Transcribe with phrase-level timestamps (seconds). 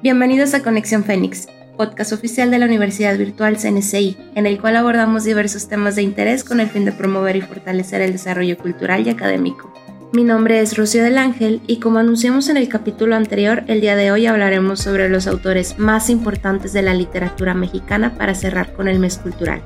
[0.00, 5.24] Bienvenidos a Conexión Fénix, podcast oficial de la Universidad Virtual CNCI, en el cual abordamos
[5.24, 9.10] diversos temas de interés con el fin de promover y fortalecer el desarrollo cultural y
[9.10, 9.74] académico.
[10.12, 13.96] Mi nombre es Rocío del Ángel y como anunciamos en el capítulo anterior, el día
[13.96, 18.86] de hoy hablaremos sobre los autores más importantes de la literatura mexicana para cerrar con
[18.86, 19.62] el mes cultural.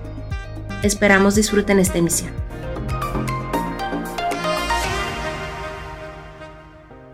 [0.83, 2.31] Esperamos disfruten esta emisión.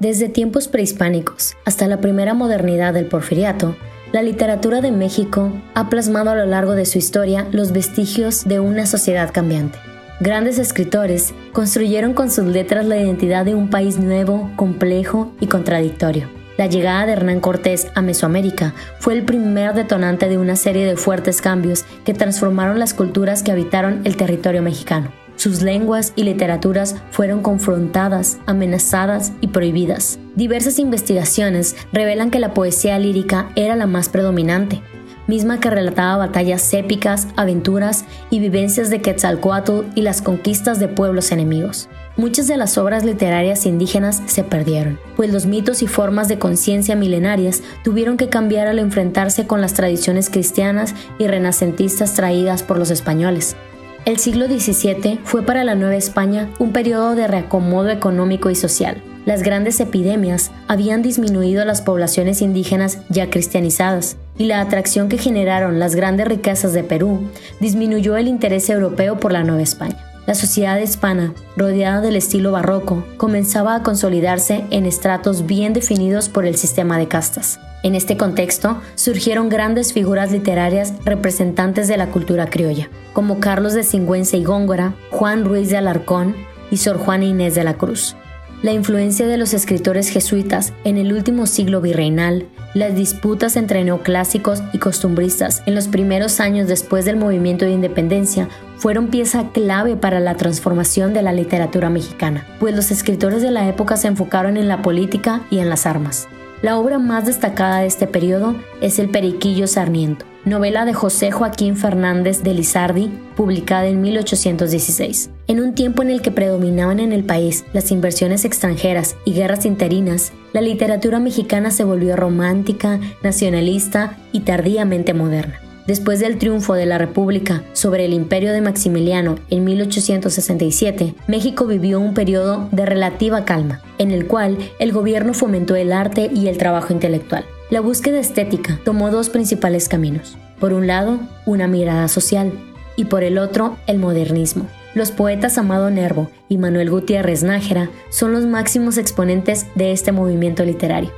[0.00, 3.74] Desde tiempos prehispánicos hasta la primera modernidad del porfiriato,
[4.12, 8.60] la literatura de México ha plasmado a lo largo de su historia los vestigios de
[8.60, 9.76] una sociedad cambiante.
[10.20, 16.28] Grandes escritores construyeron con sus letras la identidad de un país nuevo, complejo y contradictorio.
[16.56, 20.96] La llegada de Hernán Cortés a Mesoamérica fue el primer detonante de una serie de
[20.96, 25.12] fuertes cambios que transformaron las culturas que habitaron el territorio mexicano.
[25.38, 30.18] Sus lenguas y literaturas fueron confrontadas, amenazadas y prohibidas.
[30.34, 34.82] Diversas investigaciones revelan que la poesía lírica era la más predominante,
[35.28, 41.30] misma que relataba batallas épicas, aventuras y vivencias de Quetzalcoatl y las conquistas de pueblos
[41.30, 41.88] enemigos.
[42.16, 46.96] Muchas de las obras literarias indígenas se perdieron, pues los mitos y formas de conciencia
[46.96, 52.90] milenarias tuvieron que cambiar al enfrentarse con las tradiciones cristianas y renacentistas traídas por los
[52.90, 53.54] españoles.
[54.04, 59.02] El siglo XVII fue para la Nueva España un periodo de reacomodo económico y social.
[59.26, 65.78] Las grandes epidemias habían disminuido las poblaciones indígenas ya cristianizadas, y la atracción que generaron
[65.78, 67.28] las grandes riquezas de Perú
[67.60, 70.07] disminuyó el interés europeo por la Nueva España.
[70.28, 76.44] La sociedad hispana, rodeada del estilo barroco, comenzaba a consolidarse en estratos bien definidos por
[76.44, 77.58] el sistema de castas.
[77.82, 83.84] En este contexto surgieron grandes figuras literarias representantes de la cultura criolla, como Carlos de
[83.84, 86.36] Singüenza y Góngora, Juan Ruiz de Alarcón
[86.70, 88.14] y Sor Juana Inés de la Cruz.
[88.62, 94.62] La influencia de los escritores jesuitas en el último siglo virreinal, las disputas entre neoclásicos
[94.74, 98.48] y costumbristas en los primeros años después del movimiento de independencia
[98.78, 103.68] fueron pieza clave para la transformación de la literatura mexicana, pues los escritores de la
[103.68, 106.28] época se enfocaron en la política y en las armas.
[106.62, 111.76] La obra más destacada de este periodo es El Periquillo Sarmiento, novela de José Joaquín
[111.76, 115.30] Fernández de Lizardi, publicada en 1816.
[115.46, 119.66] En un tiempo en el que predominaban en el país las inversiones extranjeras y guerras
[119.66, 125.60] interinas, la literatura mexicana se volvió romántica, nacionalista y tardíamente moderna.
[125.88, 131.98] Después del triunfo de la República sobre el imperio de Maximiliano en 1867, México vivió
[131.98, 136.58] un periodo de relativa calma, en el cual el gobierno fomentó el arte y el
[136.58, 137.46] trabajo intelectual.
[137.70, 140.36] La búsqueda estética tomó dos principales caminos.
[140.60, 142.52] Por un lado, una mirada social,
[142.96, 144.66] y por el otro, el modernismo.
[144.94, 150.66] Los poetas Amado Nervo y Manuel Gutiérrez Nájera son los máximos exponentes de este movimiento
[150.66, 151.12] literario.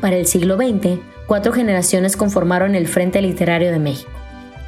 [0.00, 4.10] Para el siglo XX, cuatro generaciones conformaron el Frente Literario de México.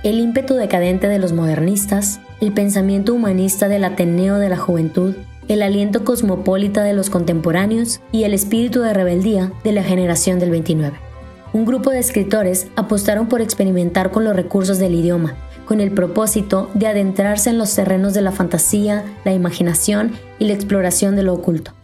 [0.02, 5.14] El ímpetu decadente de los modernistas, el pensamiento humanista del Ateneo de la Juventud,
[5.48, 10.50] el aliento cosmopolita de los contemporáneos y el espíritu de rebeldía de la generación del
[10.50, 10.98] 29.
[11.52, 16.70] Un grupo de escritores apostaron por experimentar con los recursos del idioma, con el propósito
[16.74, 21.34] de adentrarse en los terrenos de la fantasía, la imaginación y la exploración de lo
[21.34, 21.77] oculto.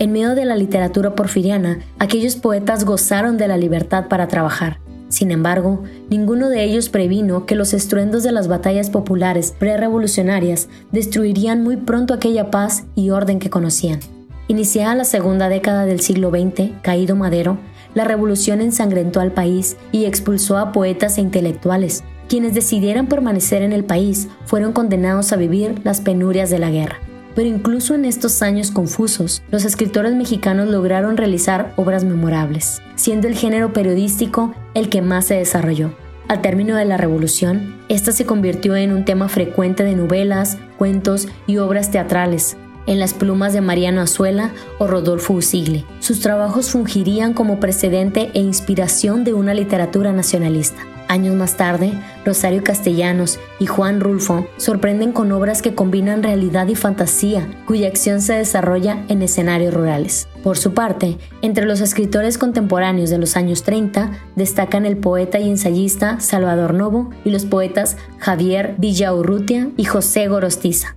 [0.00, 4.80] En medio de la literatura porfiriana, aquellos poetas gozaron de la libertad para trabajar.
[5.10, 11.62] Sin embargo, ninguno de ellos previno que los estruendos de las batallas populares prerevolucionarias destruirían
[11.62, 14.00] muy pronto aquella paz y orden que conocían.
[14.48, 17.58] Iniciada la segunda década del siglo XX, caído Madero,
[17.92, 22.04] la revolución ensangrentó al país y expulsó a poetas e intelectuales.
[22.26, 27.09] Quienes decidieran permanecer en el país fueron condenados a vivir las penurias de la guerra.
[27.34, 33.34] Pero incluso en estos años confusos, los escritores mexicanos lograron realizar obras memorables, siendo el
[33.34, 35.92] género periodístico el que más se desarrolló.
[36.28, 41.26] Al término de la revolución, esta se convirtió en un tema frecuente de novelas, cuentos
[41.48, 42.56] y obras teatrales,
[42.86, 45.84] en las plumas de Mariano Azuela o Rodolfo Usigle.
[45.98, 50.82] Sus trabajos fungirían como precedente e inspiración de una literatura nacionalista.
[51.10, 51.92] Años más tarde,
[52.24, 58.20] Rosario Castellanos y Juan Rulfo sorprenden con obras que combinan realidad y fantasía, cuya acción
[58.20, 60.28] se desarrolla en escenarios rurales.
[60.44, 65.50] Por su parte, entre los escritores contemporáneos de los años 30 destacan el poeta y
[65.50, 70.94] ensayista Salvador Novo y los poetas Javier Villaurrutia y José Gorostiza.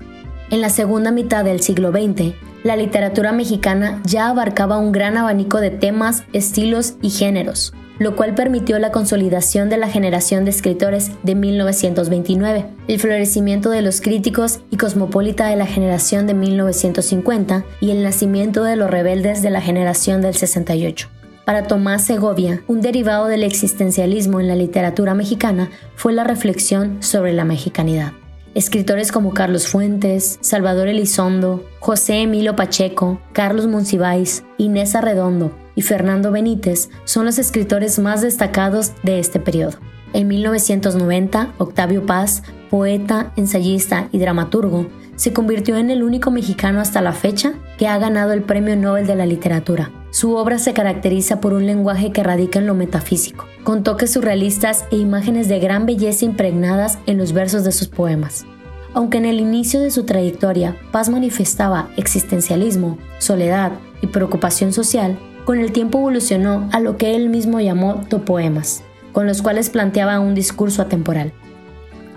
[0.52, 5.60] En la segunda mitad del siglo XX, la literatura mexicana ya abarcaba un gran abanico
[5.60, 11.12] de temas, estilos y géneros lo cual permitió la consolidación de la generación de escritores
[11.24, 17.92] de 1929, el florecimiento de los críticos y cosmopolita de la generación de 1950 y
[17.92, 21.08] el nacimiento de los rebeldes de la generación del 68.
[21.46, 27.34] Para Tomás Segovia, un derivado del existencialismo en la literatura mexicana fue la reflexión sobre
[27.34, 28.14] la mexicanidad.
[28.54, 36.32] Escritores como Carlos Fuentes, Salvador Elizondo, José Emilio Pacheco, Carlos Monsiváis, Inés Arredondo y Fernando
[36.32, 39.78] Benítez son los escritores más destacados de este periodo.
[40.14, 47.02] En 1990, Octavio Paz, poeta, ensayista y dramaturgo, se convirtió en el único mexicano hasta
[47.02, 49.92] la fecha que ha ganado el Premio Nobel de la Literatura.
[50.12, 54.86] Su obra se caracteriza por un lenguaje que radica en lo metafísico, con toques surrealistas
[54.92, 58.46] e imágenes de gran belleza impregnadas en los versos de sus poemas.
[58.94, 63.72] Aunque en el inicio de su trayectoria Paz manifestaba existencialismo, soledad
[64.02, 69.28] y preocupación social, con el tiempo evolucionó a lo que él mismo llamó topoemas, con
[69.28, 71.34] los cuales planteaba un discurso atemporal.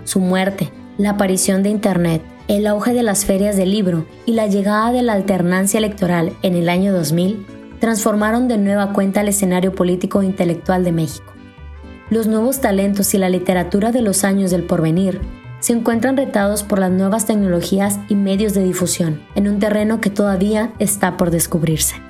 [0.03, 4.47] Su muerte, la aparición de Internet, el auge de las ferias del libro y la
[4.47, 7.45] llegada de la alternancia electoral en el año 2000
[7.79, 11.33] transformaron de nueva cuenta el escenario político e intelectual de México.
[12.09, 15.19] Los nuevos talentos y la literatura de los años del porvenir
[15.59, 20.09] se encuentran retados por las nuevas tecnologías y medios de difusión, en un terreno que
[20.09, 22.06] todavía está por descubrirse.